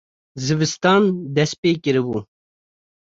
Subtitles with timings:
[0.45, 1.03] zivistan
[1.35, 2.17] dest pê kiribû